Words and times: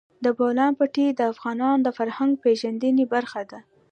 د 0.23 0.25
بولان 0.37 0.71
پټي 0.79 1.07
د 1.13 1.21
افغانانو 1.31 1.83
د 1.85 1.89
فرهنګي 1.97 2.39
پیژندنې 2.43 3.05
برخه 3.13 3.41
ده. 3.51 3.59